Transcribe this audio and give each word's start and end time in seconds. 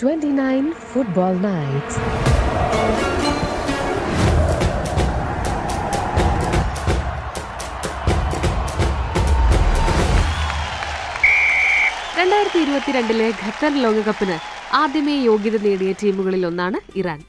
29 0.00 0.72
Football 0.92 1.34
Nights. 1.34 1.94
രണ്ടായിരത്തി 12.18 12.58
ഇരുപത്തിരണ്ടിലെ 12.58 13.28
Qatar 13.28 13.82
ലോകകപ്പിന് 13.82 14.38
ആദ്യമേ 14.72 15.16
യോഗ്യത 15.16 15.62
നേടിയ 15.62 15.92
ടീമുകളിൽ 15.92 16.46
ഒന്നാണ് 16.46 16.98
ഇറാൻ. 16.98 17.22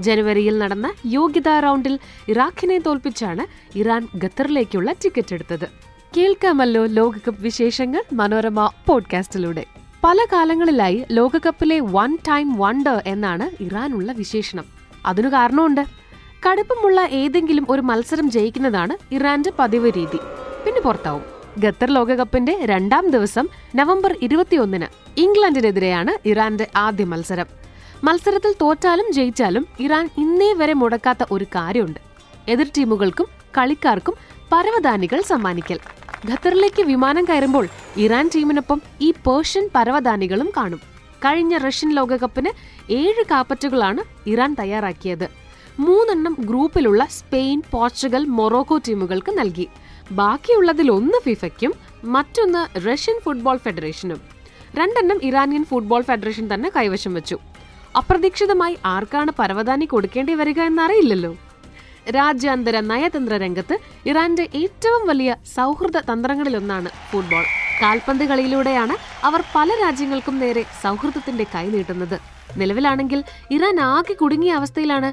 ജനുവരിയിൽ 0.00 0.58
നടന്ന 0.58 0.92
യോഗ്യതാ 1.06 1.60
റൗണ്ടിൽ 1.60 1.98
ഇറാഖിനെ 2.28 2.78
തോൽപ്പിച്ചാണ് 2.78 3.78
ഇറാൻ 3.78 4.08
ഖത്തറിലേക്കുള്ള 4.24 4.92
ടിക്കറ്റ് 4.92 5.34
എടുത്തത്. 5.34 5.68
കേൾക്കാമല്ലോ 6.16 6.86
ലോകകപ്പ് 6.86 7.42
വിശേഷങ്ങൾ 7.42 8.02
മനോരമ 8.12 8.70
പോഡ്കാസ്റ്റിലൂടെ. 8.86 9.85
പല 10.06 10.26
കാലങ്ങളിലായി 10.32 11.06
ലോകകപ്പിലെ 11.10 11.80
വൺ 11.80 12.18
ടൈം 12.28 12.54
വണ്ടർ 12.56 13.02
എന്നാണ് 13.06 13.62
ഇറാനുള്ള 13.62 14.12
വിശേഷണം. 14.12 14.64
അതിനു 15.06 15.28
കാരണമുണ്ട്. 15.28 15.80
കടുപ്പമുള്ള 16.48 17.00
ഏതെങ്കിലും 17.00 17.66
ഒരു 17.70 17.80
മത്സരം 17.80 18.30
ജയിക്കുന്നതാണ് 18.30 19.14
ഇറാന്റെ 19.14 19.52
പതിവ് 19.58 19.92
രീതി. 19.96 20.16
പിന്നെ 20.66 20.80
പുറത്താവും. 20.80 21.22
ഖത്തർ 21.64 21.90
ലോകകപ്പിന്റെ 21.90 22.58
രണ്ടാം 22.64 23.10
ദിവസം 23.10 23.48
നവംബർ 23.74 24.16
ഇരുപത്തിയൊന്നിന് 24.22 24.86
ഇംഗ്ലണ്ടിനെതിരെയാണ് 25.20 26.28
ഇറാന്റെ 26.28 26.66
ആദ്യ 26.76 27.04
മത്സരം. 27.04 27.46
മത്സരത്തിൽ 28.04 28.54
തോറ്റാലും 28.60 29.12
ജയിച്ചാലും 29.12 29.66
ഇറാൻ 29.80 30.10
ഇന്നേ 30.18 30.52
വരെ 30.52 30.72
മുടക്കാത്ത 30.72 31.18
ഒരു 31.30 31.44
കാര്യമുണ്ട്. 31.44 32.00
എതിർ 32.48 32.66
ടീമുകൾക്കും 32.78 33.26
കളിക്കാർക്കും 33.58 34.14
പരവതാനികൾ 34.52 35.20
സമ്മാനിക്കൽ. 35.20 35.78
ഖത്തറിലേക്ക് 36.24 36.82
വിമാനം 36.82 37.24
കയറുമ്പോൾ 37.24 37.68
ഇറാൻ 37.96 38.30
ടീമിനൊപ്പം 38.34 38.82
ഈ 39.00 39.10
പേർഷ്യൻ 39.10 39.70
പരവതാനികളും 39.74 40.52
കാണും. 40.56 40.78
കഴിഞ്ഞ 41.24 41.56
റഷ്യൻ 41.56 41.94
ലോകകപ്പിന് 41.94 42.50
ഏഴ് 42.92 43.24
കാപ്പറ്റുകളാണ് 43.30 44.28
ഇറാൻ 44.28 44.56
തയ്യാറാക്കിയത്. 44.58 45.28
മൂന്നെണ്ണം 45.78 46.36
ഗ്രൂപ്പിലുള്ള 46.40 47.04
സ്പെയിൻ 47.04 47.62
പോർച്ചുഗൽ 47.70 48.24
മൊറോക്കോ 48.24 48.78
ടീമുകൾക്ക് 48.78 49.38
നൽകി. 49.38 49.68
ബാക്കിയുള്ളതിൽ 50.10 50.90
ഒന്ന് 50.90 51.20
ഫിഫയ്ക്കും 51.24 51.74
മറ്റൊന്ന് 52.04 52.86
റഷ്യൻ 52.86 53.20
ഫുട്ബോൾ 53.24 53.56
ഫെഡറേഷനും. 53.56 54.20
രണ്ടെണ്ണം 54.74 55.20
ഇറാനിയൻ 55.22 55.64
ഫുട്ബോൾ 55.64 56.02
ഫെഡറേഷൻ 56.02 56.54
തന്നെ 56.54 56.70
കൈവശം 56.76 57.14
വെച്ചു. 57.14 57.38
അപ്രതീക്ഷിതമായി 57.96 58.78
ആർക്കാണ് 58.84 59.32
പരവതാനി 59.38 59.84
കൊടുക്കേണ്ടി 59.84 60.34
വരിക 60.34 60.60
എന്നറിയില്ലല്ലോ. 60.60 61.36
രാജ്യാന്തര 62.10 62.80
നയതന്ത്ര 62.80 63.36
രംഗത്ത് 63.36 63.78
ഇറാന്റെ 64.06 64.48
ഏറ്റവും 64.54 65.06
വലിയ 65.06 65.36
സൗഹൃദ 65.56 65.96
തന്ത്രങ്ങളിലൊന്നാണ് 65.96 66.88
ഫുട്ബോൾ. 67.10 67.44
കാൽപന്ത് 67.82 68.24
കളിയിലൂടെയാണ് 68.24 68.94
അവർ 69.26 69.42
പല 69.54 69.68
രാജ്യങ്ങൾക്കും 69.82 70.38
നേരെ 70.38 70.64
സൗഹൃദത്തിന്റെ 70.82 71.46
കൈനീട്ടുന്നത് 71.54 72.20
നിലവിലാണെങ്കിൽ 72.56 73.24
ഇറാൻ 73.50 73.80
ആകെ 73.80 74.12
കുടുങ്ങിയ 74.12 74.52
അവസ്ഥയിലാണ്. 74.52 75.12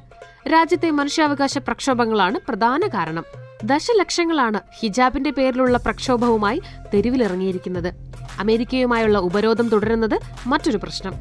രാജ്യത്തെ 0.49 0.89
മനുഷ്യാവകാശ 0.89 1.57
പ്രക്ഷോഭങ്ങളാണ് 1.57 2.39
പ്രധാന 2.47 2.87
കാരണം. 2.87 3.42
ദശലക്ഷങ്ങളാണ് 3.63 4.59
ഹിജാബിന്റെ 4.79 5.29
പേരിലുള്ള 5.29 5.77
പ്രക്ഷോഭവുമായി 5.77 6.61
തെരുവിലിറങ്ങിയിരിക്കുന്നത്. 6.93 7.93
അമേരിക്കയുമായുള്ള 8.39 9.17
ഉപരോധം 9.17 9.69
തുടരുന്നത് 9.69 10.19
മറ്റൊരു 10.47 10.77
പ്രശ്നം. 10.77 11.13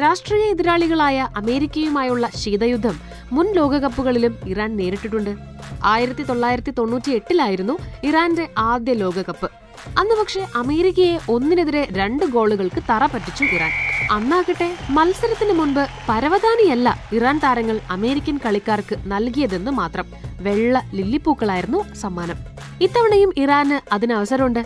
രാഷ്ട്രീയ 0.00 0.42
എതിരാളികളായ 0.42 1.28
അമേരിക്കയുമായുള്ള 1.36 2.30
ശീതയുദ്ധം 2.36 3.00
മുൻ 3.32 3.52
ലോകകപ്പുകളിലും 3.52 4.36
ഇറാൻ 4.46 4.76
നേരിട്ടിട്ടുണ്ട്. 4.76 5.36
ആയിരത്തി 5.84 6.22
തൊള്ളായിരത്തി 6.22 6.70
തൊണ്ണൂറ്റി 6.70 7.10
എട്ടിലായിരുന്നു 7.10 7.78
ഇറാന്റെ 8.04 8.48
ആദ്യ 8.58 8.92
ലോകകപ്പ്. 8.92 9.50
അന്ന് 9.98 10.14
പക്ഷേ 10.14 10.46
അമേരിക്കയെ 10.56 11.18
ഒന്നിനെതിരെ 11.28 11.88
രണ്ട് 11.92 12.24
ഗോളുകൾക്ക് 12.24 12.82
തറ 12.90 13.06
പറ്റിച്ചു 13.06 13.44
ഇറാൻ. 13.44 13.70
അന്നാകട്ടെ 14.10 14.76
മത്സരത്തിന് 14.90 15.52
മുൻപ് 15.52 15.86
പരവതാനിയല്ല 16.08 16.98
ഇറാൻ 17.12 17.38
താരങ്ങൾ 17.38 17.80
അമേരിക്കൻ 17.90 18.40
കളിക്കാർക്ക് 18.46 18.96
നൽകിയതെന്ന് 19.06 19.70
മാത്രം. 19.70 20.29
വെള്ള 20.40 20.82
ലില്ലിപ്പൂക്കളായിരുന്നു 20.94 21.94
സമ്മാനം. 21.94 22.36
ഇത്തവണയും 22.80 23.32
ഇറാന് 23.36 23.94
അതിന് 23.94 24.12
അവസരമുണ്ട് 24.12 24.64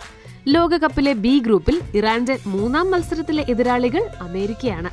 ലോകകപ്പിലെ 0.48 1.12
ബി 1.12 1.38
ഗ്രൂപ്പിൽ 1.38 1.82
ഇറാന്റെ 1.94 2.38
മൂന്നാം 2.46 2.90
മത്സരത്തിലെ 2.90 3.44
എതിരാളികൾ 3.48 4.02
അമേരിക്കയാണ്. 4.20 4.90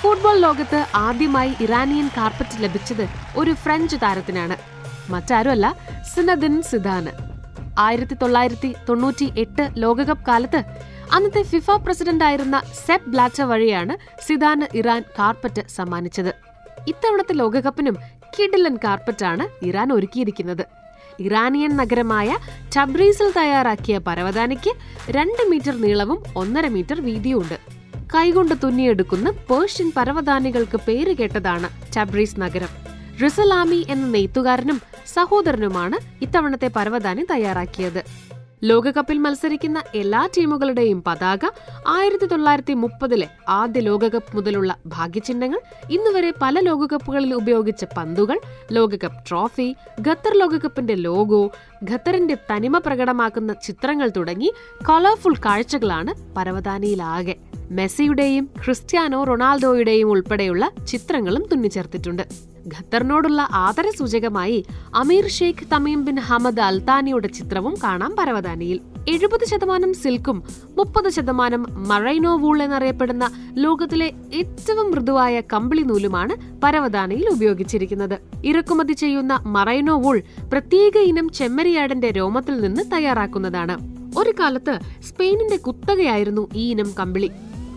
ഫുട്ബോൾ 0.00 0.38
ലോകത്ത് 0.38 0.86
ആദ്യമായി 0.94 1.52
ഇറാനിയൻ 1.60 2.10
കാർപ്പറ്റ് 2.16 2.64
ലഭിച്ചത് 2.64 3.08
ഒരു 3.36 3.52
ഫ്രഞ്ച് 3.52 3.96
താരത്തിനാണ്. 4.02 4.56
മറ്റാരുമല്ല 5.10 5.76
സിനദിൻ 6.14 6.62
സിദാന്. 6.62 7.12
ആയിരത്തി 7.78 8.14
തൊള്ളായിരത്തി 8.14 8.74
തൊണ്ണൂറ്റി 8.88 9.32
എട്ട് 9.38 9.70
ലോകകപ്പ് 9.76 10.26
കാലത്ത് 10.26 10.62
അന്നത്തെ 11.12 11.42
ഫിഫ 11.42 11.70
പ്രസിഡന്റ് 11.70 12.24
ആയിരുന്ന 12.24 12.62
സെപ് 12.86 13.08
ബ്ലാറ്റ 13.08 13.42
വഴിയാണ് 13.42 13.96
സിദാന് 14.26 14.76
ഇറാൻ 14.76 15.04
കാർപ്പറ്റ് 15.18 15.62
സമ്മാനിച്ചത്. 15.68 16.34
ഇത്തവണത്തെ 16.88 17.34
ലോകകപ്പിനും 17.34 17.96
കിഡിലൻ 18.38 18.76
കാർപ്പറ്റാണ് 18.76 19.64
ഇറാൻ 19.64 19.92
ഒരുക്കിയിരിക്കുന്നത്. 19.92 20.64
ഇറാനിയൻ 21.20 21.76
നഗരമായ 21.76 22.36
ടബ്രീസിൽ 22.76 23.32
തയ്യാറാക്കിയ 23.36 23.98
പരവതാനിക്ക് 23.98 24.72
രണ്ട് 25.10 25.42
മീറ്റർ 25.50 25.80
നീളവും 25.80 26.22
ഒന്നര 26.36 26.68
മീറ്റർ 26.68 27.00
വീതിയുമുണ്ട് 27.00 27.58
കൈകൊണ്ട് 28.14 28.54
തുന്നിയെടുക്കുന്ന 28.64 29.30
പേർഷ്യൻ 29.30 29.92
പരവതാനികൾക്ക് 29.96 30.80
പേര് 30.86 31.16
കേട്ടതാണ് 31.16 31.68
ടബ്രീസ് 31.96 32.40
നഗരം. 32.40 32.68
റിസലാമി 33.22 33.86
എന്ന 33.90 34.06
നെയ്ത്തുകാരനും 34.06 34.82
സഹോദരനുമാണ് 35.06 35.98
ഇത്തവണത്തെ 36.22 36.70
പരവതാനി 36.76 37.26
തയ്യാറാക്കിയത്. 37.30 38.02
ലോകകപ്പിൽ 38.62 39.18
മത്സരിക്കുന്ന 39.18 39.82
എല്ലാ 39.94 40.28
ടീമുകളുടെയും 40.36 41.02
പതാക 41.06 41.44
ആയിരത്തി 41.86 42.26
തൊള്ളായിരത്തി 42.26 42.72
മുപ്പതിലെ 42.72 43.28
ആദ്യ 43.48 43.80
ലോകകപ്പ് 43.80 44.36
മുതലുള്ള 44.36 44.76
ഭാഗ്യചിഹ്നങ്ങൾ 44.86 45.60
ഇന്നുവരെ 45.90 46.32
പല 46.42 46.60
ലോകകപ്പുകളിൽ 46.60 47.34
ഉപയോഗിച്ച 47.34 47.84
പന്തുകൾ 47.96 48.40
ലോകകപ്പ് 48.72 49.28
ട്രോഫി 49.28 49.76
ഖത്തർ 50.08 50.38
ലോകകപ്പിന്റെ 50.38 50.94
ലോഗോ 50.94 51.50
ഖത്തറിന്റെ 51.90 52.34
തനിമ 52.34 52.78
പ്രകടമാക്കുന്ന 52.78 53.52
ചിത്രങ്ങൾ 53.52 54.10
തുടങ്ങി 54.16 54.52
കളർഫുൾ 54.88 55.34
കാഴ്ചകളാണ് 55.46 56.34
പരവതാനിയിലാകെ. 56.36 57.36
മെസ്സിയുടെയും 57.70 58.50
ക്രിസ്ത്യാനോ 58.64 59.24
റൊണാൾഡോയുടെയും 59.24 60.10
ഉൾപ്പെടെയുള്ള 60.10 60.70
ചിത്രങ്ങളും 60.86 61.46
തുന്നിച്ചേർത്തിട്ടുണ്ട്. 61.52 62.55
ഖത്തറിനോടുള്ള 62.66 63.48
ആദരസൂചകമായി 63.52 64.64
അമീർ 64.94 65.28
ഷെയ്ഖ് 65.28 65.70
തമീം 65.72 66.04
ബിൻ 66.04 66.18
ഹമദ് 66.18 66.60
അൽത്താനിയുടെ 66.60 67.28
ചിത്രവും 67.28 67.74
കാണാം 67.84 68.16
പരവതാനിയിൽ. 68.18 68.80
എഴുപത് 69.08 69.44
ശതമാനം 69.44 69.94
സിൽക്കും 69.94 70.42
മുപ്പത് 70.76 71.10
ശതമാനം 71.10 71.66
മറൈനോ 71.88 72.36
വൂൾ 72.36 72.62
എന്നറിയപ്പെടുന്ന 72.62 73.30
ലോകത്തിലെ 73.52 74.12
ഏറ്റവും 74.34 74.90
മൃദുവായ 74.90 75.40
കമ്പിളി 75.40 75.82
നൂലുമാണ് 75.82 76.60
പരവതാനിയിൽ 76.60 77.28
ഉപയോഗിച്ചിരിക്കുന്നത്. 77.28 78.18
ഇറക്കുമതി 78.44 78.92
ചെയ്യുന്ന 78.92 79.42
മറൈനോ 79.46 79.98
വൂൾ 79.98 80.22
പ്രത്യേക 80.52 80.96
ഇനം 80.96 81.28
ചെമ്മരിയാടിന്റെ 81.28 82.10
രോമത്തിൽ 82.10 82.60
നിന്ന് 82.60 82.82
തയ്യാറാക്കുന്നതാണ്. 82.92 83.78
ഒരു 84.18 84.32
കാലത്ത് 84.40 84.78
സ്പെയിനിന്റെ 85.08 85.56
കുത്തകയായിരുന്നു 85.56 86.48
ഈ 86.54 86.70
ഇനം 86.70 86.90
കമ്പിളി. 86.98 87.30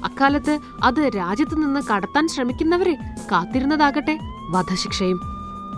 അക്കാലത്ത് 0.04 0.60
അത് 0.84 1.10
രാജ്യത്തു 1.18 1.56
നിന്ന് 1.56 1.82
കടത്താൻ 1.94 2.28
ശ്രമിക്കുന്നവരെ 2.28 2.94
കാത്തിരുന്നതാകട്ടെ. 3.32 4.20
വധശിക്ഷയും. 4.50 5.20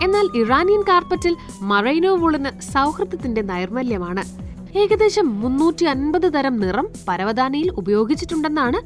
എന്നാൽ 0.02 0.28
ഇറാനിയൻ 0.34 0.82
കാർപ്പറ്റിൽ 0.82 1.36
മറൈനോ 1.60 2.16
വൂളിന് 2.16 2.60
സൗഹൃദത്തിന്റെ 2.60 3.42
നൈർമല്യമാണ്. 3.42 4.42
ഏകദേശം 4.78 5.40
മുന്നൂറ്റി 5.40 5.84
അൻപത് 5.84 6.34
തരം 6.34 6.56
നിറം 6.56 6.88
പരവതാനിയിൽ 7.08 7.70
ഉപയോഗിച്ചിട്ടുണ്ടെന്നാണ് 7.70 8.76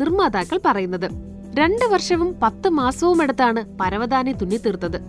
നിർമ്മാതാക്കൾ 0.00 0.60
പറയുന്നത്. 0.64 1.10
രണ്ട് 1.58 1.84
വർഷവും 1.84 2.40
പത്ത് 2.42 2.68
മാസവും 2.68 3.22
എടുത്താണ് 3.22 3.78
പരവതാനി 3.78 4.32
തുന്നിത്തീർത്തത് 4.32 5.00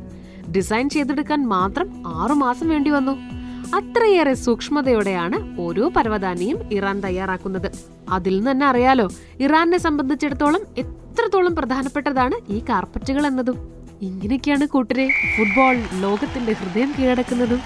ഡിസൈൻ 0.52 0.90
ചെയ്തെടുക്കാൻ 0.90 1.48
മാത്രം 1.48 2.04
ആറുമാസം 2.08 2.70
വേണ്ടി 2.70 2.90
വന്നു. 2.90 3.12
അത്രയേറെ 3.76 4.34
സൂക്ഷ്മതയോടെയാണ് 4.34 5.62
ഓരോ 5.62 5.90
പരവതാനിയും 5.90 6.74
ഇറാൻ 6.74 7.00
തയ്യാറാക്കുന്നത്. 7.02 7.72
അതിൽ 8.10 8.38
നിന്ന് 8.38 8.52
തന്നെ 8.52 8.66
അറിയാലോ 8.66 9.10
ഇറാനെ 9.40 9.78
സംബന്ധിച്ചിടത്തോളം 9.78 10.62
എത്രത്തോളം 10.78 11.56
പ്രധാനപ്പെട്ടതാണ് 11.56 12.52
ഈ 12.52 12.60
കാർപ്പറ്റുകൾ 12.70 13.28
എന്നതും. 13.28 13.77
ഇങ്ങനെയൊക്കെയാണ് 14.02 14.68
കൂട്ടരെ. 14.68 15.10
ഫുട്ബോൾ 15.38 15.76
ലോകത്തിന്റെ 16.02 16.54
ഹൃദയം 16.54 16.96
കീഴടക്കുന്നതും 17.00 17.62